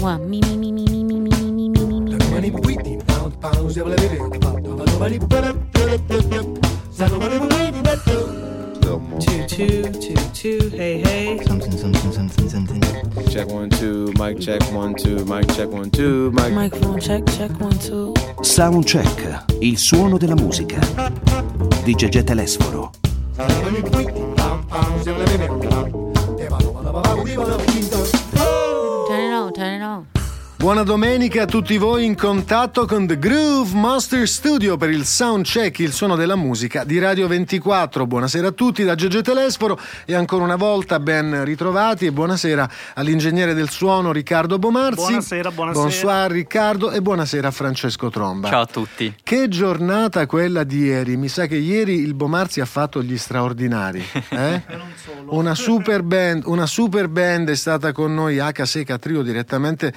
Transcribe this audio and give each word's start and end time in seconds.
Mua, 0.00 0.18
mi 0.18 0.40
mi 0.40 0.56
mi 0.56 0.72
mi 0.72 0.84
mi 0.84 1.04
mi 1.04 1.20
mi 1.20 1.30
mi 1.30 1.68
mi 1.68 1.68
mi 1.68 2.00
mi 2.00 2.18
choo 9.46 10.14
choo, 10.32 10.70
hey 10.70 11.00
hey. 11.00 11.38
Something, 11.44 11.72
something, 11.72 12.12
something, 12.12 12.48
something. 12.48 12.82
Check 13.28 13.48
one, 13.48 13.70
two, 13.70 14.12
mic 14.18 14.40
check 14.40 14.60
one, 14.72 14.94
two, 14.94 15.24
mic 15.26 15.46
check 15.54 15.68
one, 15.68 15.90
two, 15.90 16.30
mic. 16.32 16.52
Microphone 16.52 17.00
check, 17.00 17.24
check 17.26 17.50
one, 17.60 17.78
two. 17.78 18.12
Soundcheck, 18.40 19.44
il 19.60 19.78
suono 19.78 20.18
della 20.18 20.34
musica. 20.34 20.80
Di 21.84 21.94
Gegè 21.94 22.24
Telesforo. 22.24 22.90
Buona 30.62 30.84
domenica 30.84 31.42
a 31.42 31.46
tutti 31.46 31.76
voi 31.76 32.04
in 32.04 32.16
contatto 32.16 32.86
con 32.86 33.04
The 33.04 33.18
Groove 33.18 33.74
Master 33.74 34.28
Studio 34.28 34.76
per 34.76 34.90
il 34.90 35.04
soundcheck, 35.04 35.80
il 35.80 35.92
suono 35.92 36.14
della 36.14 36.36
musica 36.36 36.84
di 36.84 37.00
Radio 37.00 37.26
24. 37.26 38.06
Buonasera 38.06 38.46
a 38.46 38.52
tutti 38.52 38.84
da 38.84 38.94
Gegè 38.94 39.22
Telesforo 39.22 39.76
e 40.04 40.14
ancora 40.14 40.44
una 40.44 40.54
volta 40.54 41.00
ben 41.00 41.44
ritrovati 41.44 42.06
e 42.06 42.12
buonasera 42.12 42.70
all'ingegnere 42.94 43.54
del 43.54 43.70
suono 43.70 44.12
Riccardo 44.12 44.60
Bomarzi. 44.60 45.06
Buonasera, 45.06 45.50
buonasera. 45.50 45.82
Bonsoir 45.82 46.30
Riccardo 46.30 46.92
e 46.92 47.02
buonasera 47.02 47.48
a 47.48 47.50
Francesco 47.50 48.08
Tromba. 48.08 48.48
Ciao 48.48 48.62
a 48.62 48.66
tutti. 48.66 49.12
Che 49.20 49.48
giornata 49.48 50.26
quella 50.26 50.62
di 50.62 50.78
ieri, 50.78 51.16
mi 51.16 51.26
sa 51.26 51.46
che 51.46 51.56
ieri 51.56 51.94
il 51.94 52.14
Bomarzi 52.14 52.60
ha 52.60 52.66
fatto 52.66 53.02
gli 53.02 53.18
straordinari. 53.18 54.00
eh? 54.30 54.62
Una 55.26 55.56
super 55.56 56.04
band, 56.04 56.44
una 56.46 56.66
super 56.66 57.08
band 57.08 57.50
è 57.50 57.56
stata 57.56 57.90
con 57.90 58.14
noi 58.14 58.38
H 58.38 58.64
Seca 58.64 58.96
Trio 58.98 59.22
direttamente 59.22 59.92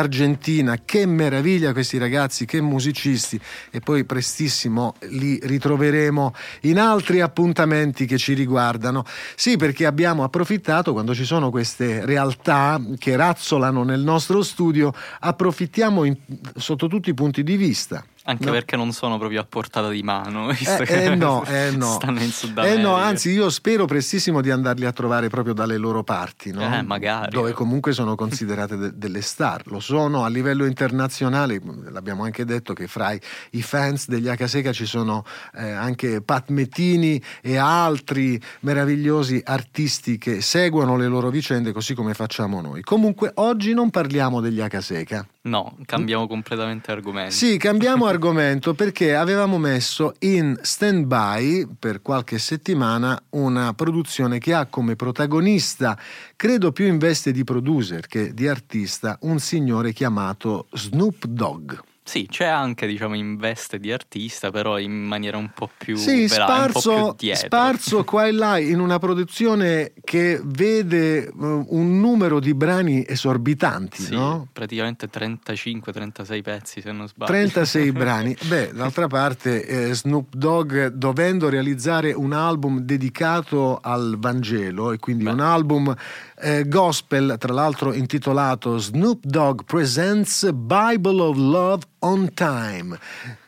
dall'Argentina. 0.00 0.78
Che 0.84 1.06
meraviglia 1.06 1.72
questi 1.72 1.98
ragazzi, 1.98 2.46
che 2.46 2.60
musicisti. 2.60 3.38
E 3.70 3.80
poi 3.80 4.04
prestissimo 4.04 4.94
li 5.08 5.38
ritroveremo 5.42 6.34
in 6.62 6.78
altri 6.78 7.20
appuntamenti 7.20 8.06
che 8.06 8.18
ci 8.18 8.32
riguardano. 8.32 9.04
Sì, 9.36 9.56
perché 9.56 9.86
abbiamo 9.86 10.24
approfittato 10.24 10.92
quando 10.92 11.14
ci 11.14 11.24
sono 11.24 11.50
queste 11.50 12.04
realtà 12.04 12.80
che 12.98 13.16
razzolano 13.16 13.82
nel 13.84 14.00
nostro 14.00 14.42
studio, 14.42 14.92
approfittiamo 15.20 16.04
in- 16.04 16.16
sotto 16.56 16.88
tutti 16.88 17.10
i 17.10 17.14
punti 17.14 17.42
di 17.42 17.56
vista. 17.56 18.04
Anche 18.24 18.44
No. 18.46 18.52
perché 18.52 18.76
non 18.76 18.92
sono 18.92 19.16
proprio 19.18 19.40
a 19.40 19.44
portata 19.44 19.88
di 19.88 20.02
mano. 20.02 20.48
visto 20.48 20.82
Eh, 20.82 20.84
che 20.86 21.04
eh 21.04 21.14
no, 21.14 21.42
eh 21.48 21.70
no. 21.70 21.92
Stanno 21.94 22.20
in 22.20 22.30
Sud 22.30 22.56
Eh 22.58 22.60
America. 22.60 22.82
no, 22.82 22.94
anzi 22.94 23.30
io 23.30 23.48
spero 23.50 23.86
prestissimo 23.86 24.40
di 24.42 24.50
andarli 24.50 24.84
a 24.84 24.92
trovare 24.92 25.28
proprio 25.28 25.54
dalle 25.54 25.76
loro 25.78 26.02
parti, 26.04 26.52
no? 26.52 26.62
Eh, 26.76 26.82
magari. 26.82 27.30
Dove 27.30 27.52
comunque 27.52 27.92
sono 27.92 28.14
considerate 28.16 28.76
de- 28.76 28.90
delle 28.94 29.22
star, 29.22 29.62
lo 29.66 29.80
sono 29.80 30.22
a 30.24 30.28
livello 30.28 30.66
internazionale, 30.66 31.60
l'abbiamo 31.90 32.24
anche 32.24 32.44
detto 32.44 32.74
che 32.74 32.86
fra 32.86 33.12
i, 33.12 33.20
i 33.52 33.62
fans 33.62 34.06
degli 34.08 34.28
Acaseca 34.28 34.72
ci 34.72 34.86
sono 34.86 35.24
eh, 35.54 35.70
anche 35.70 36.20
Pat 36.20 36.50
Mettini 36.50 37.20
e 37.40 37.56
altri 37.56 38.40
meravigliosi 38.60 39.40
artisti 39.44 40.18
che 40.18 40.40
seguono 40.42 40.96
le 40.96 41.06
loro 41.06 41.30
vicende 41.30 41.72
così 41.72 41.94
come 41.94 42.14
facciamo 42.14 42.60
noi. 42.60 42.82
Comunque 42.82 43.30
oggi 43.36 43.72
non 43.72 43.90
parliamo 43.90 44.40
degli 44.40 44.60
Acaseca. 44.60 45.26
No, 45.42 45.74
cambiamo 45.86 46.26
completamente 46.26 46.90
argomento. 46.90 47.34
Sì, 47.34 47.56
cambiamo 47.56 48.04
argomento 48.06 48.74
perché 48.74 49.14
avevamo 49.14 49.56
messo 49.56 50.14
in 50.18 50.58
stand-by 50.60 51.66
per 51.78 52.02
qualche 52.02 52.38
settimana 52.38 53.18
una 53.30 53.72
produzione 53.72 54.38
che 54.38 54.52
ha 54.52 54.66
come 54.66 54.96
protagonista, 54.96 55.98
credo 56.36 56.72
più 56.72 56.86
in 56.86 56.98
veste 56.98 57.32
di 57.32 57.42
producer 57.42 58.06
che 58.06 58.34
di 58.34 58.46
artista, 58.48 59.16
un 59.22 59.38
signore 59.38 59.94
chiamato 59.94 60.66
Snoop 60.72 61.24
Dogg. 61.24 61.78
Sì, 62.10 62.26
c'è 62.28 62.46
anche, 62.46 62.88
diciamo, 62.88 63.14
in 63.14 63.36
veste 63.36 63.78
di 63.78 63.92
artista, 63.92 64.50
però 64.50 64.80
in 64.80 64.90
maniera 64.90 65.36
un 65.36 65.52
po' 65.54 65.70
più 65.78 65.94
Sì, 65.94 66.26
velata, 66.26 66.68
sparso, 66.68 67.14
più 67.16 67.34
sparso 67.34 68.02
qua 68.04 68.26
e 68.26 68.32
là 68.32 68.58
in 68.58 68.80
una 68.80 68.98
produzione 68.98 69.92
che 70.02 70.40
vede 70.42 71.26
eh, 71.26 71.32
un 71.32 72.00
numero 72.00 72.40
di 72.40 72.52
brani 72.52 73.04
esorbitanti, 73.06 74.02
Sì, 74.02 74.14
no? 74.14 74.48
praticamente 74.52 75.08
35-36 75.08 76.42
pezzi, 76.42 76.80
se 76.80 76.90
non 76.90 77.06
sbaglio. 77.06 77.30
36 77.30 77.92
brani. 77.92 78.36
Beh, 78.42 78.72
d'altra 78.72 79.06
parte, 79.06 79.64
eh, 79.64 79.94
Snoop 79.94 80.34
Dogg 80.34 80.86
dovendo 80.86 81.48
realizzare 81.48 82.12
un 82.12 82.32
album 82.32 82.80
dedicato 82.80 83.78
al 83.80 84.16
Vangelo, 84.18 84.90
e 84.90 84.98
quindi 84.98 85.22
Beh. 85.22 85.30
un 85.30 85.40
album 85.40 85.94
eh, 86.40 86.66
gospel, 86.66 87.36
tra 87.38 87.52
l'altro 87.52 87.92
intitolato 87.92 88.78
Snoop 88.78 89.24
Dogg 89.24 89.60
Presents 89.64 90.50
Bible 90.52 91.20
of 91.22 91.36
Love 91.36 91.84
on 92.00 92.32
Time. 92.34 92.98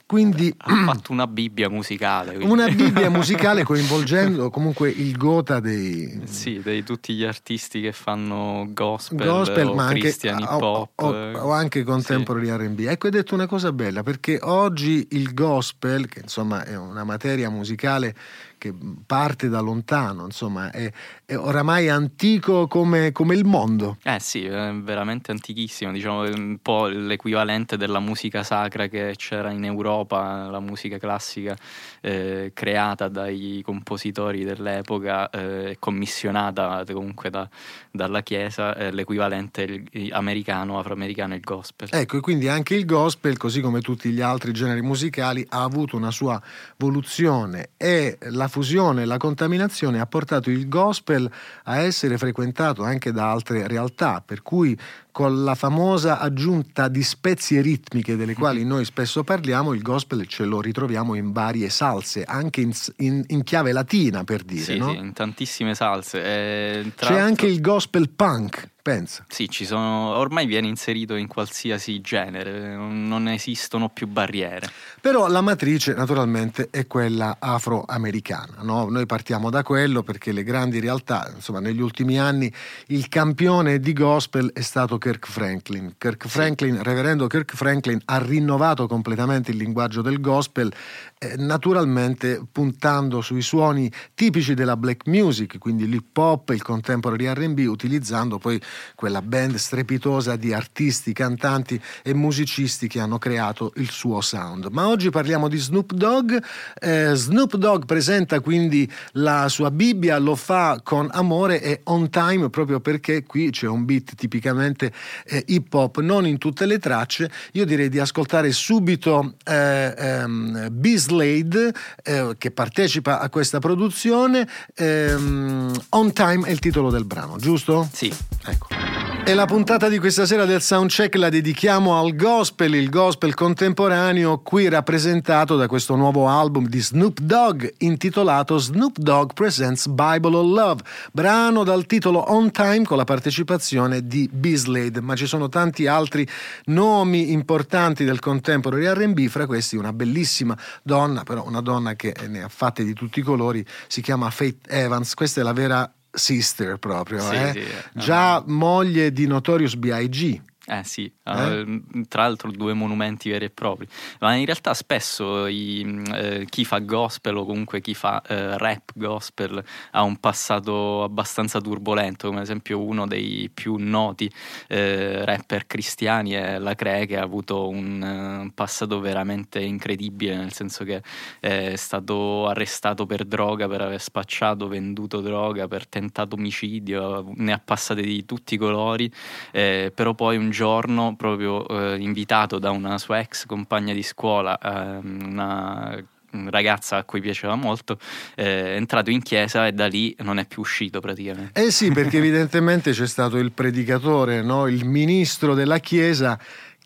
Quindi 0.05 0.53
Ha 0.59 0.85
fatto 0.85 1.11
una 1.13 1.27
Bibbia 1.27 1.71
musicale. 1.71 2.35
quindi- 2.35 2.53
una 2.53 2.69
Bibbia 2.69 3.09
musicale 3.11 3.63
coinvolgendo 3.65 4.51
comunque 4.51 4.91
il 4.91 5.17
gota 5.17 5.59
dei, 5.59 6.21
Sì, 6.25 6.61
di 6.62 6.83
tutti 6.85 7.15
gli 7.15 7.25
artisti 7.25 7.81
che 7.81 7.93
fanno 7.93 8.67
gospel, 8.75 9.27
gospel, 9.27 9.69
o 9.69 9.75
ma 9.75 9.87
anche, 9.87 10.01
Christian 10.01 10.41
hip 10.41 10.51
o- 10.51 10.67
hop. 10.67 10.91
o, 11.03 11.09
o 11.39 11.51
anche 11.53 11.83
contemporary 11.83 12.51
RB. 12.51 12.81
Ecco, 12.81 13.07
hai 13.07 13.12
detto 13.12 13.35
una 13.35 13.47
cosa 13.47 13.73
bella 13.73 14.03
perché 14.03 14.39
oggi 14.43 15.07
il 15.12 15.33
gospel, 15.33 16.07
che 16.09 16.21
insomma 16.21 16.62
è 16.65 16.77
una 16.77 17.05
materia 17.05 17.49
musicale 17.49 18.15
che 18.62 18.73
parte 19.05 19.49
da 19.49 19.59
lontano, 19.59 20.25
insomma, 20.25 20.71
è, 20.71 20.89
è 21.25 21.34
oramai 21.34 21.89
antico 21.89 22.69
come, 22.69 23.11
come 23.11 23.34
il 23.34 23.45
mondo. 23.45 23.97
Eh 24.05 24.21
sì, 24.21 24.45
è 24.45 24.73
veramente 24.73 25.33
antichissimo, 25.33 25.91
diciamo 25.91 26.21
un 26.21 26.59
po' 26.62 26.87
l'equivalente 26.87 27.77
della 27.77 27.99
musica 27.99 28.45
sacra 28.45 28.87
che 28.87 29.15
c'era 29.17 29.50
in 29.50 29.65
Europa, 29.65 30.49
la 30.49 30.61
musica 30.61 30.99
classica 30.99 31.56
eh, 32.00 32.53
creata 32.55 33.09
dai 33.09 33.62
compositori 33.65 34.45
dell'epoca 34.45 35.29
eh, 35.31 35.77
commissionata 35.81 36.84
comunque 36.93 37.31
da- 37.31 37.49
dalla 37.91 38.23
Chiesa, 38.23 38.77
è 38.77 38.93
l'equivalente 38.93 39.83
americano, 40.11 40.79
afroamericano, 40.79 41.34
il 41.34 41.41
gospel. 41.41 41.89
Ecco, 41.91 42.19
e 42.19 42.21
quindi 42.21 42.47
anche 42.47 42.77
il 42.77 42.84
gospel, 42.84 43.37
così 43.37 43.61
come 43.61 43.81
tutti 43.81 44.11
gli 44.11 44.21
altri 44.21 44.53
generi 44.53 44.83
musicali, 44.83 45.44
ha 45.49 45.65
avuto 45.65 45.97
una 45.97 46.12
sua 46.12 46.41
evoluzione 46.77 47.71
e 47.77 48.19
la 48.31 48.50
fusione, 48.53 49.07
la 49.07 49.17
contaminazione 49.17 49.99
ha 49.99 50.05
portato 50.05 50.51
il 50.51 50.69
gospel 50.69 51.29
a 51.65 51.79
essere 51.79 52.19
frequentato 52.19 52.85
anche 52.85 53.11
da 53.11 53.31
altre 53.31 53.67
realtà, 53.67 54.23
per 54.25 54.43
cui 54.43 54.79
con 55.12 55.45
la 55.45 55.55
famosa 55.55 56.19
aggiunta 56.19 56.89
di 56.89 57.03
spezie 57.03 57.61
ritmiche 57.61 58.17
delle 58.17 58.34
quali 58.34 58.65
noi 58.65 58.84
spesso 58.87 59.23
parliamo, 59.23 59.75
il 59.75 59.83
gospel 59.83 60.27
ce 60.27 60.45
lo 60.45 60.61
ritroviamo 60.61 61.15
in 61.15 61.33
varie 61.33 61.69
salse, 61.69 62.25
anche 62.25 62.62
in, 62.62 62.73
in- 62.97 63.23
in 63.28 63.43
chiave 63.45 63.73
latina 63.73 64.25
per 64.25 64.43
dire. 64.43 64.62
Sì, 64.65 64.78
no? 64.78 64.91
sì, 64.91 64.97
in 64.97 65.12
tantissime 65.12 65.75
salse. 65.75 66.23
eh, 66.25 66.93
C'è 66.97 67.19
anche 67.19 67.47
il 67.47 67.61
gospel 67.61 68.09
punk, 68.09 68.71
pensa. 68.81 69.25
Sì, 69.28 69.49
ci 69.50 69.65
sono, 69.67 70.17
ormai 70.17 70.47
viene 70.47 70.67
inserito 70.67 71.15
in 71.15 71.29
qualsiasi 71.29 72.00
genere, 72.00 72.75
non 72.75 73.29
esistono 73.29 73.91
più 73.91 74.09
barriere. 74.09 74.69
Però 75.00 75.29
la 75.29 75.41
matrice 75.41 75.93
naturalmente 75.94 76.69
è 76.71 76.87
quella 76.87 77.37
afroamericana, 77.39 78.62
no? 78.62 78.89
noi 78.89 79.06
partiamo 79.06 79.50
da 79.50 79.62
quello 79.62 80.03
perché 80.03 80.33
le 80.33 80.43
grandi 80.43 80.81
realtà, 80.81 81.31
insomma 81.34 81.61
negli 81.61 81.81
ultimi 81.81 82.19
anni 82.19 82.53
il 82.89 83.09
campione 83.09 83.79
di 83.79 83.93
gospel 83.93 84.50
è 84.53 84.61
stato 84.62 84.99
Kirk 85.03 85.27
Franklin. 85.27 85.95
Kirk 85.99 86.29
Franklin, 86.29 86.81
reverendo 86.81 87.27
Kirk 87.27 87.57
Franklin 87.57 88.01
ha 88.05 88.19
rinnovato 88.19 88.87
completamente 88.87 89.51
il 89.51 89.57
linguaggio 89.57 90.01
del 90.01 90.21
gospel, 90.21 90.73
eh, 91.19 91.35
naturalmente 91.39 92.41
puntando 92.53 93.21
sui 93.21 93.43
suoni 93.43 93.91
tipici 94.15 94.55
della 94.55 94.77
black 94.77 95.09
music, 95.09 95.59
quindi 95.59 95.89
l'hip 95.89 96.17
hop, 96.17 96.51
il 96.51 96.62
contemporary 96.62 97.27
RB, 97.33 97.67
utilizzando 97.67 98.39
poi 98.39 98.62
quella 98.95 99.21
band 99.23 99.57
strepitosa 99.57 100.37
di 100.37 100.53
artisti, 100.53 101.12
cantanti 101.12 101.82
e 102.05 102.15
musicisti 102.15 102.87
che 102.87 103.00
hanno 103.00 103.19
creato 103.19 103.73
il 103.79 103.91
suo 103.91 104.21
sound. 104.21 104.69
Ma 104.71 104.87
oggi 104.87 105.11
parliamo 105.11 105.49
di 105.49 105.56
Snoop 105.56 105.94
Dogg. 105.94 106.32
Eh, 106.79 107.11
Snoop 107.15 107.56
Dogg 107.56 107.87
presenta 107.87 108.38
quindi 108.38 108.88
la 109.15 109.49
sua 109.49 109.73
Bibbia, 109.73 110.19
lo 110.19 110.37
fa 110.37 110.79
con 110.81 111.09
amore 111.11 111.61
e 111.61 111.81
on 111.85 112.09
time 112.09 112.50
proprio 112.50 112.79
perché 112.79 113.25
qui 113.25 113.50
c'è 113.50 113.67
un 113.67 113.85
beat 113.85 114.15
tipicamente 114.15 114.91
eh, 115.25 115.43
hip 115.47 115.73
hop, 115.73 116.00
non 116.00 116.27
in 116.27 116.39
tutte 116.39 116.67
le 116.67 116.79
tracce. 116.79 117.31
Io 117.53 117.65
direi 117.65 117.89
di 117.89 117.99
ascoltare 117.99 118.53
subito 118.53 119.35
eh, 119.44 119.94
ehm, 119.97 120.69
B. 120.71 120.94
Slade 120.97 121.73
eh, 122.03 122.35
che 122.39 122.50
partecipa 122.50 123.21
a 123.21 123.29
questa 123.29 123.59
produzione. 123.59 124.49
Ehm, 124.75 125.73
on 125.91 126.12
time 126.12 126.47
è 126.49 126.50
il 126.50 126.59
titolo 126.59 126.91
del 126.91 127.05
brano, 127.05 127.37
giusto? 127.37 127.89
Sì, 127.93 128.12
Ecco. 128.44 128.92
E 129.25 129.35
la 129.35 129.45
puntata 129.45 129.89
di 129.89 130.01
questa 130.01 130.27
sera 130.27 130.45
del 130.45 130.61
Soundcheck 130.61 131.15
la 131.15 131.29
dedichiamo 131.29 131.97
al 131.97 132.17
gospel, 132.17 132.75
il 132.75 132.91
gospel 132.91 133.35
contemporaneo, 133.35 134.41
qui 134.41 134.69
rappresentato 134.69 135.55
da 135.55 135.69
questo 135.69 135.95
nuovo 135.95 136.27
album 136.27 136.67
di 136.67 136.81
Snoop 136.81 137.21
Dogg 137.21 137.65
intitolato 137.79 138.59
Snoop 138.59 138.99
Dogg 138.99 139.31
Presents 139.33 139.87
Bible 139.87 140.35
of 140.35 140.53
Love, 140.53 140.83
brano 141.13 141.63
dal 141.63 141.87
titolo 141.87 142.33
On 142.33 142.51
Time 142.51 142.83
con 142.83 142.97
la 142.97 143.05
partecipazione 143.05 144.09
di 144.09 144.29
Beaslade, 144.31 145.01
ma 145.01 145.15
ci 145.15 145.29
sono 145.29 145.49
tanti 145.49 145.87
altri 145.87 146.29
nomi 146.65 147.31
importanti 147.31 148.03
del 148.03 148.19
contemporary 148.19 148.87
R&B, 148.87 149.29
fra 149.29 149.47
questi 149.47 149.77
una 149.77 149.93
bellissima 149.93 150.59
donna, 150.83 151.23
però 151.23 151.47
una 151.47 151.61
donna 151.61 151.95
che 151.95 152.13
ne 152.27 152.43
ha 152.43 152.49
fatte 152.49 152.83
di 152.83 152.93
tutti 152.93 153.21
i 153.21 153.23
colori, 153.23 153.65
si 153.87 154.03
chiama 154.03 154.29
Faith 154.31 154.67
Evans, 154.67 155.15
questa 155.15 155.41
è 155.41 155.45
la 155.45 155.53
vera 155.53 155.89
sister 156.12 156.79
proprio, 156.79 157.20
Sì, 157.20 157.35
eh? 157.35 157.50
sì, 157.53 157.59
eh. 157.59 157.85
già 157.94 158.43
moglie 158.47 159.12
di 159.12 159.26
Notorious 159.26 159.75
B.I.G. 159.76 160.41
Eh 160.64 160.85
sì, 160.85 161.12
Eh? 161.25 161.59
eh, 161.61 161.82
tra 162.06 162.23
l'altro 162.23 162.49
due 162.53 162.73
monumenti 162.73 163.29
veri 163.29 163.47
e 163.47 163.50
propri, 163.50 163.85
ma 164.20 164.35
in 164.37 164.44
realtà 164.44 164.75
spesso 164.75 165.49
i, 165.49 166.05
eh, 166.14 166.47
chi 166.49 166.64
fa 166.64 166.79
gospel 166.79 167.37
o 167.38 167.44
comunque 167.44 167.81
chi 167.81 167.94
fa 167.94 168.23
eh, 168.23 168.56
rap 168.59 168.93
gospel 168.94 169.61
ha 169.91 170.03
un 170.05 170.19
passato 170.19 171.03
abbastanza 171.03 171.61
turbolento, 171.61 172.29
come 172.29 172.38
ad 172.38 172.44
esempio 172.44 172.81
uno 172.81 173.09
dei 173.09 173.50
più 173.53 173.75
noti 173.76 174.31
eh, 174.69 175.25
rapper 175.25 175.67
cristiani 175.67 176.31
è 176.31 176.59
la 176.59 176.76
Cre 176.76 177.06
che 177.06 177.19
ha 177.19 177.23
avuto 177.23 177.69
un 177.69 178.44
eh, 178.47 178.53
passato 178.55 179.00
veramente 179.00 179.59
incredibile, 179.61 180.37
nel 180.37 180.53
senso 180.53 180.85
che 180.85 181.03
è 181.41 181.75
stato 181.75 182.47
arrestato 182.47 183.05
per 183.05 183.25
droga, 183.25 183.67
per 183.67 183.81
aver 183.81 184.00
spacciato, 184.00 184.69
venduto 184.69 185.20
droga, 185.23 185.67
per 185.67 185.88
tentato 185.88 186.37
omicidio, 186.37 187.32
ne 187.35 187.53
ha 187.53 187.59
passate 187.59 188.03
di 188.03 188.25
tutti 188.25 188.55
i 188.55 188.56
colori, 188.59 189.11
eh, 189.50 189.91
però 189.93 190.14
poi 190.14 190.37
un 190.37 190.50
giorno 190.52 191.16
proprio 191.16 191.66
eh, 191.66 191.96
invitato 191.99 192.60
da 192.60 192.70
una 192.70 192.99
sua 192.99 193.19
ex 193.19 193.46
compagna 193.46 193.93
di 193.93 194.04
scuola, 194.04 194.56
ehm, 194.56 195.19
una 195.25 196.04
ragazza 196.50 196.96
a 196.96 197.04
cui 197.04 197.20
piaceva 197.20 197.54
molto, 197.54 197.99
eh, 198.34 198.75
è 198.75 198.76
entrato 198.76 199.10
in 199.10 199.22
chiesa 199.22 199.66
e 199.66 199.72
da 199.72 199.87
lì 199.87 200.14
non 200.20 200.38
è 200.38 200.46
più 200.46 200.62
uscito 200.62 201.00
praticamente. 201.00 201.60
Eh 201.60 201.70
sì, 201.70 201.90
perché 201.90 202.19
evidentemente 202.19 202.93
c'è 202.93 203.06
stato 203.06 203.37
il 203.37 203.52
predicatore, 203.52 204.43
no? 204.43 204.66
il 204.66 204.84
ministro 204.84 205.54
della 205.54 205.78
Chiesa 205.78 206.38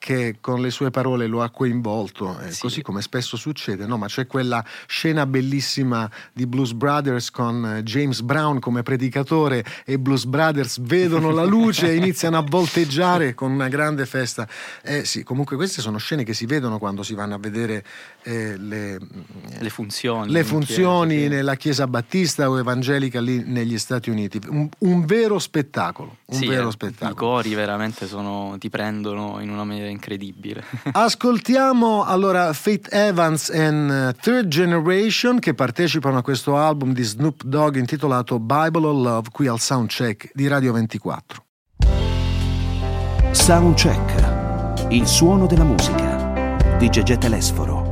che 0.06 0.36
con 0.40 0.60
le 0.60 0.70
sue 0.70 0.90
parole 0.92 1.26
lo 1.26 1.42
ha 1.42 1.50
coinvolto, 1.50 2.38
eh, 2.38 2.52
Sì. 2.52 2.60
così 2.60 2.80
come 2.80 3.02
spesso 3.02 3.36
succede, 3.36 3.86
no? 3.86 3.96
ma 3.98 4.06
c'è 4.06 4.28
quella 4.28 4.64
scena 4.86 5.26
bellissima 5.26 6.08
di 6.32 6.46
Blues 6.46 6.74
Brothers 6.74 7.32
con 7.32 7.66
eh, 7.78 7.82
James 7.82 8.20
Brown 8.20 8.60
come 8.60 8.84
predicatore 8.84 9.64
e 9.84 9.98
Blues 9.98 10.26
Brothers 10.26 10.78
vedono 10.78 11.32
la 11.32 11.42
luce 11.42 11.88
e 11.90 11.96
iniziano 11.96 12.38
a 12.38 12.44
volteggiare 12.48 13.34
con 13.34 13.50
una 13.50 13.66
grande 13.66 14.06
festa. 14.06 14.46
Eh 14.80 15.04
sì, 15.04 15.24
comunque 15.24 15.56
queste 15.56 15.80
sono 15.82 15.98
scene 15.98 16.22
che 16.22 16.34
si 16.34 16.46
vedono 16.46 16.78
quando 16.78 17.02
si 17.02 17.14
vanno 17.14 17.34
a 17.34 17.38
vedere 17.38 17.84
eh, 18.22 18.56
le, 18.56 18.98
Le 19.58 19.70
funzioni. 19.70 20.30
le 20.30 20.44
funzioni 20.44 21.16
chiesa, 21.16 21.34
nella 21.34 21.54
Chiesa 21.56 21.86
Battista 21.88 22.48
o 22.48 22.60
evangelica 22.60 23.20
lì 23.20 23.42
negli 23.44 23.76
Stati 23.76 24.08
Uniti. 24.10 24.38
Un, 24.46 24.68
un 24.78 25.04
vero 25.04 25.40
spettacolo. 25.40 26.18
Un 26.26 26.38
Sì, 26.38 26.46
vero 26.46 26.68
eh, 26.68 26.70
spettacolo. 26.70 27.10
I 27.10 27.14
cori 27.16 27.54
veramente 27.54 28.06
sono, 28.06 28.54
ti 28.60 28.70
prendono 28.70 29.40
in 29.40 29.50
una 29.50 29.64
maniera 29.64 29.88
incredibile. 29.96 30.62
Ascoltiamo 30.92 32.04
allora 32.04 32.52
Faith 32.52 32.92
Evans 32.92 33.50
and 33.50 33.90
uh, 33.90 34.20
Third 34.20 34.48
Generation 34.48 35.38
che 35.38 35.54
partecipano 35.54 36.18
a 36.18 36.22
questo 36.22 36.56
album 36.56 36.92
di 36.92 37.02
Snoop 37.02 37.42
Dogg 37.42 37.76
intitolato 37.76 38.38
Bible 38.38 38.86
of 38.86 39.02
Love 39.02 39.28
qui 39.32 39.46
al 39.48 39.58
Soundcheck 39.58 40.30
di 40.32 40.46
Radio 40.46 40.72
24. 40.72 41.44
Soundcheck. 43.32 44.86
Il 44.90 45.06
suono 45.06 45.46
della 45.46 45.64
musica 45.64 46.76
di 46.78 46.88
Gegè 46.88 47.18
Telesforo. 47.18 47.85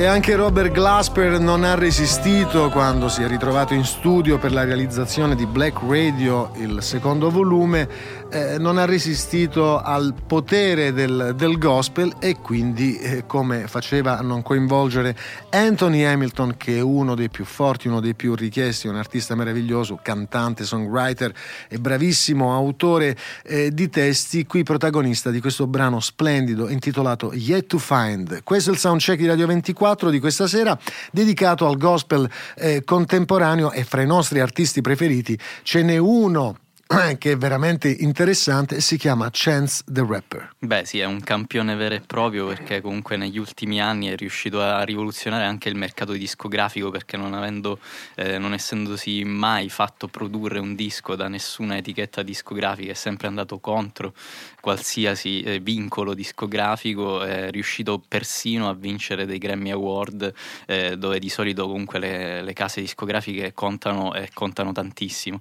E 0.00 0.06
anche 0.06 0.34
Robert 0.34 0.72
Glasper 0.72 1.38
non 1.38 1.62
ha 1.62 1.74
resistito 1.74 2.70
quando 2.70 3.10
si 3.10 3.22
è 3.22 3.28
ritrovato 3.28 3.74
in 3.74 3.84
studio 3.84 4.38
per 4.38 4.50
la 4.50 4.64
realizzazione 4.64 5.34
di 5.34 5.44
Black 5.44 5.76
Radio, 5.86 6.52
il 6.54 6.78
secondo 6.80 7.28
volume, 7.28 7.86
eh, 8.30 8.56
non 8.56 8.78
ha 8.78 8.86
resistito 8.86 9.78
al 9.78 10.14
potere 10.26 10.94
del, 10.94 11.34
del 11.36 11.58
gospel 11.58 12.14
e 12.18 12.36
quindi 12.40 12.96
eh, 12.96 13.26
come 13.26 13.66
faceva 13.66 14.16
a 14.16 14.22
non 14.22 14.40
coinvolgere 14.40 15.14
Anthony 15.50 16.04
Hamilton 16.04 16.54
che 16.56 16.78
è 16.78 16.80
uno 16.80 17.14
dei 17.14 17.28
più 17.28 17.44
forti, 17.44 17.88
uno 17.88 18.00
dei 18.00 18.14
più 18.14 18.34
richiesti, 18.34 18.88
un 18.88 18.96
artista 18.96 19.34
meraviglioso, 19.34 19.98
cantante, 20.02 20.64
songwriter 20.64 21.30
e 21.68 21.78
bravissimo 21.78 22.54
autore 22.54 23.18
eh, 23.44 23.70
di 23.70 23.90
testi, 23.90 24.46
qui 24.46 24.62
protagonista 24.62 25.28
di 25.30 25.42
questo 25.42 25.66
brano 25.66 26.00
splendido 26.00 26.70
intitolato 26.70 27.34
Yet 27.34 27.66
to 27.66 27.76
Find. 27.76 28.42
Questo 28.44 28.70
è 28.70 28.72
il 28.72 28.78
soundcheck 28.78 29.18
di 29.18 29.26
Radio 29.26 29.46
24 29.46 29.88
di 30.10 30.20
questa 30.20 30.46
sera 30.46 30.78
dedicato 31.12 31.66
al 31.66 31.76
gospel 31.76 32.28
eh, 32.56 32.84
contemporaneo 32.84 33.72
e 33.72 33.84
fra 33.84 34.02
i 34.02 34.06
nostri 34.06 34.40
artisti 34.40 34.80
preferiti 34.80 35.38
ce 35.62 35.82
n'è 35.82 35.96
uno 35.96 36.56
che 37.18 37.32
è 37.32 37.36
veramente 37.36 37.88
interessante 37.88 38.80
si 38.80 38.96
chiama 38.96 39.28
Chance 39.30 39.84
the 39.86 40.04
Rapper. 40.04 40.54
Beh 40.58 40.84
sì, 40.84 40.98
è 40.98 41.04
un 41.04 41.20
campione 41.20 41.76
vero 41.76 41.94
e 41.94 42.00
proprio 42.00 42.48
perché 42.48 42.80
comunque 42.80 43.16
negli 43.16 43.38
ultimi 43.38 43.80
anni 43.80 44.08
è 44.08 44.16
riuscito 44.16 44.60
a 44.60 44.82
rivoluzionare 44.82 45.44
anche 45.44 45.68
il 45.68 45.76
mercato 45.76 46.12
discografico 46.12 46.90
perché 46.90 47.16
non, 47.16 47.32
avendo, 47.34 47.78
eh, 48.16 48.38
non 48.38 48.54
essendosi 48.54 49.22
mai 49.22 49.68
fatto 49.68 50.08
produrre 50.08 50.58
un 50.58 50.74
disco 50.74 51.14
da 51.14 51.28
nessuna 51.28 51.76
etichetta 51.76 52.22
discografica, 52.22 52.90
è 52.90 52.94
sempre 52.94 53.28
andato 53.28 53.60
contro 53.60 54.12
qualsiasi 54.60 55.42
eh, 55.42 55.60
vincolo 55.60 56.12
discografico, 56.12 57.22
è 57.22 57.52
riuscito 57.52 58.02
persino 58.06 58.68
a 58.68 58.74
vincere 58.74 59.26
dei 59.26 59.38
Grammy 59.38 59.70
Award 59.70 60.32
eh, 60.66 60.96
dove 60.96 61.20
di 61.20 61.28
solito 61.28 61.68
comunque 61.68 62.00
le, 62.00 62.42
le 62.42 62.52
case 62.52 62.80
discografiche 62.80 63.52
contano 63.52 64.12
e 64.14 64.28
contano 64.34 64.72
tantissimo. 64.72 65.38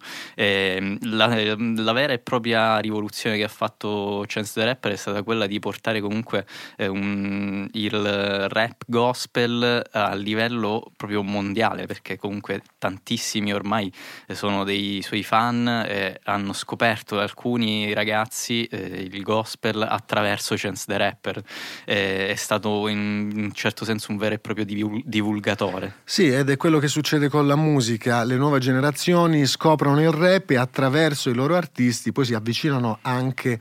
Eh, 1.39 1.55
la, 1.77 1.91
vera 1.93 2.13
e 2.13 2.19
propria 2.19 2.77
rivoluzione 2.79 3.37
che 3.37 3.43
ha 3.43 3.47
fatto 3.49 4.23
Chance 4.27 4.53
the 4.59 4.65
Rapper 4.65 4.91
è 4.91 4.95
stata 4.95 5.23
quella 5.23 5.47
di 5.47 5.59
portare 5.59 6.01
comunque 6.01 6.45
eh, 6.77 6.87
un- 6.87 7.67
il 7.73 8.47
rap 8.49 8.83
gospel 8.87 9.83
a 9.91 10.13
livello 10.15 10.91
proprio 10.95 11.23
mondiale 11.23 11.85
perché 11.85 12.17
comunque 12.17 12.61
tantissimi 12.77 13.53
ormai 13.53 13.91
eh, 14.27 14.35
sono 14.35 14.63
dei 14.63 15.01
suoi 15.01 15.23
fan 15.23 15.67
e 15.87 16.19
hanno 16.23 16.53
scoperto 16.53 17.19
alcuni 17.19 17.93
ragazzi 17.93 18.65
eh, 18.65 19.07
il 19.11 19.21
gospel 19.23 19.81
attraverso 19.81 20.55
Chance 20.57 20.85
the 20.87 20.97
Rapper 20.97 21.41
Eh, 21.85 22.27
è 22.29 22.35
stato 22.35 22.87
in 22.87 23.31
un 23.35 23.51
certo 23.53 23.85
senso 23.85 24.11
un 24.11 24.17
vero 24.17 24.35
e 24.35 24.39
proprio 24.39 24.65
divul- 24.65 25.01
divulgatore 25.05 25.97
Sì, 26.03 26.27
ed 26.27 26.49
è 26.49 26.57
quello 26.57 26.79
che 26.79 26.87
succede 26.87 27.29
con 27.29 27.47
la 27.47 27.55
musica. 27.55 28.23
Le 28.23 28.35
nuove 28.35 28.59
generazioni 28.59 29.45
scoprono 29.45 30.01
il 30.01 30.11
rap 30.11 30.49
e 30.51 30.57
attraverso 30.57 31.28
i 31.29 31.33
loro 31.33 31.55
artisti 31.55 32.11
poi 32.11 32.25
si 32.25 32.33
avvicinano 32.33 32.99
anche 33.01 33.59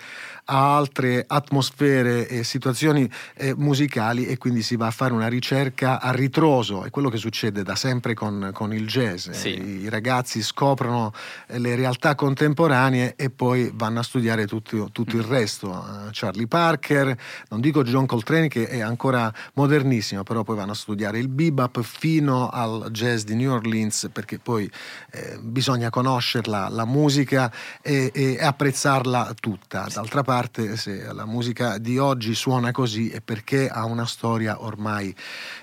a 0.50 0.76
altre 0.76 1.24
atmosfere 1.26 2.26
e 2.28 2.42
situazioni 2.44 3.10
eh, 3.34 3.54
musicali 3.54 4.26
e 4.26 4.38
quindi 4.38 4.62
si 4.62 4.76
va 4.76 4.86
a 4.86 4.90
fare 4.90 5.12
una 5.12 5.28
ricerca 5.28 6.00
a 6.00 6.10
ritroso. 6.10 6.84
È 6.84 6.90
quello 6.90 7.10
che 7.10 7.18
succede 7.18 7.62
da 7.62 7.74
sempre 7.74 8.14
con, 8.14 8.50
con 8.54 8.72
il 8.72 8.86
jazz. 8.86 9.28
Sì. 9.30 9.82
I, 9.82 9.88
ragazzi 9.88 10.42
scoprono 10.42 11.12
eh, 11.46 11.58
le 11.58 11.74
realtà 11.74 12.14
contemporanee 12.14 13.14
e 13.16 13.30
poi 13.30 13.70
vanno 13.74 14.00
a 14.00 14.02
studiare 14.02 14.46
tutto, 14.46 14.88
tutto 14.90 15.16
il 15.16 15.22
resto. 15.22 15.70
Eh, 15.70 16.08
Charlie 16.12 16.46
Parker, 16.46 17.16
non 17.50 17.60
dico 17.60 17.82
John 17.82 18.06
Coltrane 18.06 18.48
che 18.48 18.68
è 18.68 18.80
ancora 18.80 19.32
modernissimo, 19.54 20.22
però 20.22 20.42
poi 20.44 20.56
vanno 20.56 20.72
a 20.72 20.76
studiare 20.76 21.18
il 21.18 21.28
bebop 21.28 21.82
fino 21.82 22.48
al 22.48 22.88
jazz 22.90 23.24
di 23.24 23.34
New 23.34 23.52
Orleans 23.52 24.08
perché 24.12 24.38
poi 24.38 24.70
eh, 25.10 25.38
bisogna 25.42 25.90
conoscerla, 25.90 26.68
la 26.68 26.84
musica 26.86 27.52
e, 27.82 28.10
e 28.14 28.38
apprezzarla 28.40 29.34
tutta. 29.40 29.86
D'altra 29.92 30.22
parte, 30.22 30.76
se 30.76 31.12
la 31.12 31.26
musica 31.26 31.78
di 31.78 31.98
oggi 31.98 32.34
suona 32.34 32.70
così 32.72 33.08
è 33.10 33.20
perché 33.20 33.68
ha 33.68 33.84
una 33.84 34.06
storia 34.06 34.62
ormai 34.62 35.14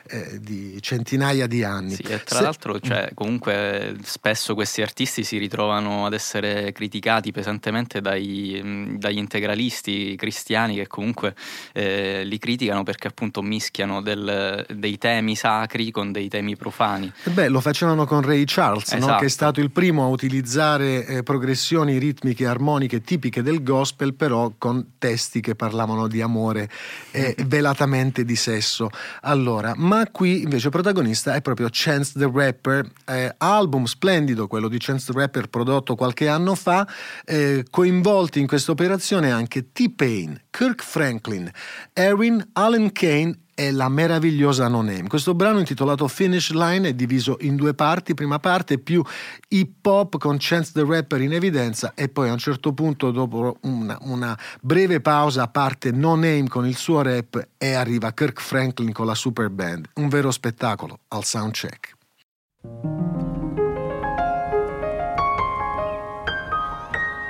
eh, 0.07 0.39
di 0.39 0.77
centinaia 0.81 1.47
di 1.47 1.63
anni. 1.63 1.95
Sì, 1.95 2.01
e 2.03 2.23
tra 2.23 2.37
Se- 2.37 2.43
l'altro, 2.43 2.79
cioè, 2.79 3.11
comunque 3.13 3.95
spesso 4.03 4.53
questi 4.53 4.81
artisti 4.81 5.23
si 5.23 5.37
ritrovano 5.37 6.05
ad 6.05 6.13
essere 6.13 6.71
criticati 6.71 7.31
pesantemente 7.31 8.01
dai- 8.01 8.61
mh, 8.63 8.97
dagli 8.97 9.17
integralisti 9.17 10.15
cristiani 10.15 10.75
che 10.75 10.87
comunque 10.87 11.35
eh, 11.73 12.23
li 12.23 12.37
criticano 12.37 12.83
perché 12.83 13.07
appunto 13.07 13.41
mischiano 13.41 14.01
del- 14.01 14.65
dei 14.73 14.97
temi 14.97 15.35
sacri 15.35 15.91
con 15.91 16.11
dei 16.11 16.27
temi 16.29 16.55
profani. 16.55 17.11
Eh 17.23 17.29
Beh, 17.29 17.49
lo 17.49 17.59
facevano 17.61 18.05
con 18.05 18.21
Ray 18.21 18.43
Charles, 18.45 18.91
no? 18.91 18.97
Esatto. 18.97 19.19
che 19.19 19.25
è 19.25 19.29
stato 19.29 19.59
il 19.59 19.71
primo 19.71 20.03
a 20.03 20.07
utilizzare 20.07 21.05
eh, 21.05 21.23
progressioni 21.23 21.84
progressioni 21.85 21.97
ritmiche 21.97 22.43
e 22.43 22.47
armoniche 22.47 23.01
tipiche 23.01 23.41
del 23.41 23.63
gospel, 23.63 24.13
però 24.13 24.53
con 24.57 24.93
testi 24.97 25.41
che 25.41 25.55
parlavano 25.55 26.07
di 26.07 26.21
amore 26.21 26.69
e 27.11 27.35
velatamente 27.45 28.25
di 28.25 28.35
sesso. 28.35 28.89
Allora, 29.21 29.73
ma 29.75 30.07
qui 30.11 30.41
invece 30.41 30.69
protagonista 30.69 31.35
è 31.35 31.41
proprio 31.41 31.67
Chance 31.71 32.13
the 32.17 32.29
Rapper, 32.31 32.89
eh, 33.05 33.33
album 33.37 33.85
splendido, 33.85 34.47
quello 34.47 34.67
di 34.67 34.77
Chance 34.79 35.11
the 35.11 35.19
Rapper 35.19 35.47
prodotto 35.47 35.95
qualche 35.95 36.27
anno 36.27 36.55
fa, 36.55 36.87
eh, 37.25 37.65
coinvolti 37.69 38.39
in 38.39 38.47
questa 38.47 38.71
operazione 38.71 39.31
anche 39.31 39.71
T-Pain, 39.71 40.41
Kirk 40.49 40.83
Franklin, 40.83 41.49
Erin, 41.93 42.45
Allen 42.53 42.91
Kane 42.91 43.39
e 43.55 43.71
la 43.71 43.89
meravigliosa 43.89 44.67
No 44.67 44.81
Name. 44.81 45.07
Questo 45.07 45.33
brano 45.33 45.59
intitolato 45.59 46.07
Finish 46.07 46.51
Line 46.51 46.89
è 46.89 46.93
diviso 46.93 47.37
in 47.39 47.55
due 47.55 47.73
parti, 47.73 48.13
prima 48.13 48.37
parte 48.37 48.77
più 48.77 49.03
hip 49.47 49.83
hop 49.85 50.17
con 50.17 50.35
Chance 50.37 50.71
the 50.73 50.85
Rapper 50.85 51.21
in 51.21 51.33
evidenza 51.33 51.93
e 51.95 52.09
poi 52.09 52.29
a 52.29 52.33
un 52.33 52.37
certo 52.37 52.73
punto 52.73 53.11
dopo 53.11 53.57
una, 53.61 53.97
una 54.01 54.37
breve 54.61 54.99
pausa 54.99 55.47
parte 55.47 55.91
No 55.91 56.15
Name 56.15 56.47
con 56.49 56.67
il 56.67 56.75
suo 56.75 57.01
rap 57.01 57.47
e 57.57 57.73
arriva 57.73 58.11
Kirk 58.11 58.41
Franklin 58.41 58.91
con 58.91 59.05
la 59.05 59.15
super 59.15 59.49
band. 59.49 59.89
Un 59.95 60.09
vero 60.09 60.29
spettacolo 60.31 60.99
al 61.07 61.23
soundcheck. 61.23 61.93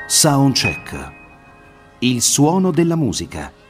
Soundcheck. 0.08 1.12
Il 2.00 2.22
suono 2.22 2.72
della 2.72 2.96
musica. 2.96 3.65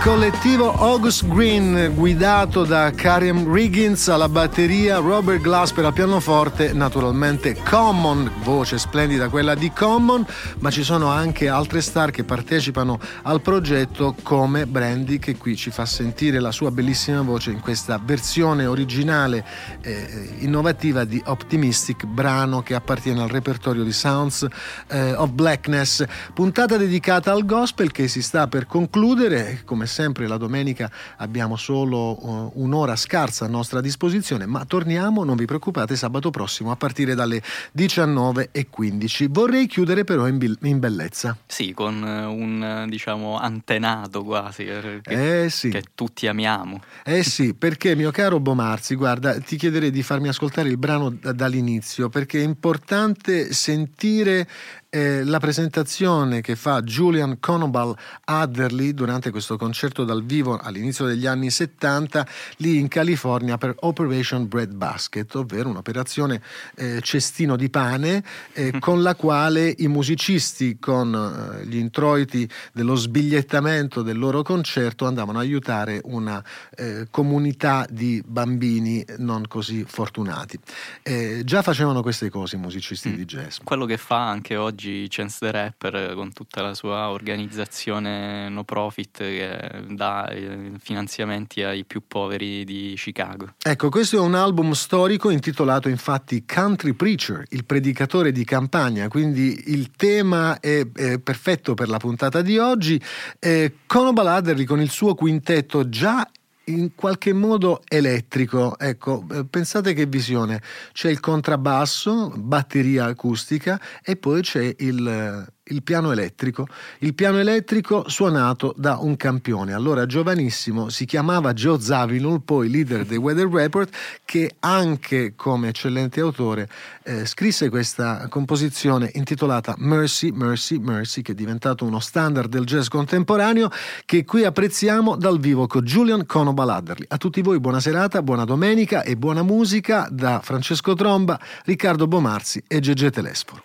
Collettivo 0.00 0.72
August 0.74 1.26
Green, 1.26 1.92
guidato 1.94 2.64
da 2.64 2.92
Karim 2.92 3.52
Riggins 3.52 4.08
alla 4.08 4.28
batteria, 4.28 4.98
Robert 4.98 5.40
Glasper 5.40 5.84
al 5.84 5.92
pianoforte, 5.92 6.72
naturalmente 6.72 7.56
Common, 7.68 8.30
voce 8.44 8.78
splendida 8.78 9.28
quella 9.28 9.56
di 9.56 9.70
Common, 9.72 10.24
ma 10.60 10.70
ci 10.70 10.84
sono 10.84 11.08
anche 11.08 11.48
altre 11.48 11.80
star 11.80 12.12
che 12.12 12.22
partecipano 12.22 13.00
al 13.22 13.40
progetto 13.40 14.14
come 14.22 14.66
Brandy 14.66 15.18
che 15.18 15.36
qui 15.36 15.56
ci 15.56 15.70
fa 15.70 15.84
sentire 15.84 16.38
la 16.38 16.52
sua 16.52 16.70
bellissima 16.70 17.20
voce 17.22 17.50
in 17.50 17.60
questa 17.60 18.00
versione 18.02 18.66
originale 18.66 19.44
eh, 19.82 20.36
innovativa 20.38 21.04
di 21.04 21.20
Optimistic, 21.26 22.06
brano 22.06 22.62
che 22.62 22.76
appartiene 22.76 23.20
al 23.20 23.28
repertorio 23.28 23.82
di 23.82 23.92
Sounds 23.92 24.46
eh, 24.86 25.12
of 25.14 25.30
Blackness, 25.30 26.04
puntata 26.32 26.76
dedicata 26.76 27.32
al 27.32 27.44
gospel 27.44 27.90
che 27.90 28.06
si 28.06 28.22
sta 28.22 28.46
per 28.46 28.66
concludere 28.66 29.62
come 29.64 29.86
sempre 29.88 30.28
la 30.28 30.36
domenica 30.36 30.88
abbiamo 31.16 31.56
solo 31.56 32.24
uh, 32.24 32.52
un'ora 32.62 32.94
scarsa 32.94 33.46
a 33.46 33.48
nostra 33.48 33.80
disposizione, 33.80 34.46
ma 34.46 34.64
torniamo, 34.64 35.24
non 35.24 35.36
vi 35.36 35.46
preoccupate, 35.46 35.96
sabato 35.96 36.30
prossimo 36.30 36.70
a 36.70 36.76
partire 36.76 37.16
dalle 37.16 37.42
19.15. 37.76 39.26
Vorrei 39.28 39.66
chiudere 39.66 40.04
però 40.04 40.28
in, 40.28 40.38
bil- 40.38 40.58
in 40.62 40.78
bellezza. 40.78 41.36
Sì, 41.46 41.72
con 41.72 42.00
uh, 42.00 42.32
un 42.32 42.86
diciamo 42.88 43.36
antenato 43.36 44.22
quasi, 44.22 44.66
eh, 44.66 45.00
che, 45.02 45.44
eh 45.44 45.50
sì. 45.50 45.70
che 45.70 45.82
tutti 45.94 46.26
amiamo. 46.26 46.80
Eh 47.04 47.22
sì, 47.22 47.54
perché 47.54 47.96
mio 47.96 48.10
caro 48.10 48.38
Bomarzi, 48.38 48.94
guarda, 48.94 49.40
ti 49.40 49.56
chiederei 49.56 49.90
di 49.90 50.02
farmi 50.02 50.28
ascoltare 50.28 50.68
il 50.68 50.78
brano 50.78 51.10
d- 51.10 51.32
dall'inizio, 51.32 52.08
perché 52.08 52.40
è 52.40 52.44
importante 52.44 53.52
sentire 53.52 54.46
eh, 54.90 55.24
la 55.24 55.38
presentazione 55.38 56.40
che 56.40 56.56
fa 56.56 56.80
Julian 56.82 57.38
Conobal 57.40 57.94
Adderley 58.24 58.94
durante 58.94 59.30
questo 59.30 59.56
concerto 59.56 60.04
dal 60.04 60.24
vivo 60.24 60.56
all'inizio 60.56 61.04
degli 61.04 61.26
anni 61.26 61.50
70 61.50 62.26
lì 62.56 62.78
in 62.78 62.88
California 62.88 63.58
per 63.58 63.74
Operation 63.80 64.48
Bread 64.48 64.72
Basket, 64.72 65.34
ovvero 65.34 65.68
un'operazione 65.68 66.40
eh, 66.76 67.00
cestino 67.02 67.56
di 67.56 67.68
pane 67.68 68.24
eh, 68.52 68.78
con 68.78 69.02
la 69.02 69.14
quale 69.14 69.74
i 69.78 69.88
musicisti 69.88 70.78
con 70.78 71.12
eh, 71.60 71.66
gli 71.66 71.76
introiti 71.76 72.48
dello 72.72 72.94
sbigliettamento 72.94 74.02
del 74.02 74.18
loro 74.18 74.42
concerto 74.42 75.06
andavano 75.06 75.38
a 75.38 75.42
aiutare 75.42 76.00
una 76.04 76.42
eh, 76.76 77.08
comunità 77.10 77.86
di 77.90 78.22
bambini 78.24 79.04
non 79.18 79.46
così 79.48 79.84
fortunati. 79.86 80.58
Eh, 81.02 81.42
già 81.44 81.62
facevano 81.62 82.00
queste 82.02 82.30
cose 82.30 82.56
i 82.56 82.58
musicisti 82.58 83.10
Mm. 83.10 83.14
di 83.14 83.24
jazz. 83.24 83.58
Quello 83.62 83.84
che 83.86 83.96
fa 83.96 84.28
anche 84.28 84.56
oggi 84.56 84.76
Chance 85.08 85.38
the 85.40 85.50
Rapper 85.50 86.14
con 86.14 86.32
tutta 86.32 86.62
la 86.62 86.74
sua 86.74 87.10
organizzazione 87.10 88.48
no 88.48 88.64
profit 88.64 89.18
che 89.18 89.84
dà 89.88 90.28
eh, 90.28 90.72
finanziamenti 90.78 91.62
ai 91.62 91.84
più 91.84 92.02
poveri 92.06 92.64
di 92.64 92.94
Chicago. 92.96 93.54
Ecco, 93.62 93.88
questo 93.88 94.16
è 94.16 94.20
un 94.20 94.34
album 94.34 94.72
storico 94.72 95.30
intitolato 95.30 95.88
infatti 95.88 96.44
Country 96.44 96.92
Preacher, 96.94 97.44
il 97.50 97.64
predicatore 97.64 98.32
di 98.32 98.44
campagna, 98.44 99.08
quindi 99.08 99.64
il 99.66 99.90
tema 99.96 100.60
è, 100.60 100.86
è 100.92 101.18
perfetto 101.18 101.74
per 101.74 101.88
la 101.88 101.98
puntata 101.98 102.42
di 102.42 102.58
oggi. 102.58 103.00
Eh, 103.38 103.74
Conobal 103.86 104.26
Adderley 104.26 104.64
con 104.64 104.80
il 104.80 104.90
suo 104.90 105.14
quintetto 105.14 105.88
già 105.88 106.28
in 106.68 106.94
qualche 106.94 107.32
modo 107.32 107.82
elettrico. 107.86 108.78
Ecco, 108.78 109.24
eh, 109.30 109.44
pensate 109.44 109.92
che 109.92 110.06
visione. 110.06 110.62
C'è 110.92 111.10
il 111.10 111.20
contrabbasso, 111.20 112.32
batteria 112.36 113.06
acustica 113.06 113.80
e 114.02 114.16
poi 114.16 114.42
c'è 114.42 114.74
il, 114.78 115.46
il 115.70 115.82
piano 115.82 116.12
elettrico. 116.12 116.66
Il 116.98 117.14
piano 117.14 117.38
elettrico 117.38 118.08
suonato 118.08 118.74
da 118.76 118.98
un 119.00 119.16
campione, 119.16 119.72
allora 119.72 120.06
giovanissimo, 120.06 120.88
si 120.88 121.04
chiamava 121.04 121.52
Joe 121.52 121.80
Zawinul, 121.80 122.42
poi 122.42 122.70
leader 122.70 123.04
dei 123.04 123.18
Weather 123.18 123.48
Report, 123.48 123.94
che 124.24 124.56
anche 124.60 125.34
come 125.36 125.68
eccellente 125.68 126.20
autore 126.20 126.68
eh, 127.04 127.26
scrisse 127.26 127.68
questa 127.68 128.26
composizione 128.28 129.10
intitolata 129.14 129.74
Mercy, 129.78 130.30
Mercy, 130.30 130.78
Mercy, 130.78 131.22
che 131.22 131.32
è 131.32 131.34
diventato 131.34 131.84
uno 131.84 132.00
standard 132.00 132.50
del 132.50 132.64
jazz 132.64 132.88
contemporaneo, 132.88 133.70
che 134.04 134.24
qui 134.24 134.44
apprezziamo 134.44 135.16
dal 135.16 135.38
vivo 135.38 135.66
con 135.66 135.82
Julian 135.82 136.26
Conobal 136.26 136.68
Adderley. 136.70 137.06
A 137.08 137.16
tutti 137.16 137.42
voi 137.42 137.60
buona 137.60 137.80
serata, 137.80 138.22
buona 138.22 138.44
domenica 138.44 139.02
e 139.02 139.16
buona 139.16 139.42
musica 139.42 140.08
da 140.10 140.40
Francesco 140.42 140.94
Tromba, 140.94 141.38
Riccardo 141.64 142.06
Bomarzi 142.06 142.62
e 142.66 142.80
Gegè 142.80 143.10
Telesforo. 143.10 143.62